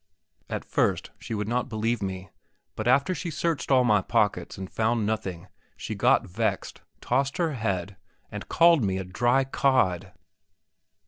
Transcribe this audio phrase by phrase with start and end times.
[0.49, 2.31] At first she would not believe me;
[2.75, 7.37] but after she had searched all my pockets, and found nothing, she got vexed, tossed
[7.37, 7.97] her head,
[8.31, 10.11] and called me a dry cod.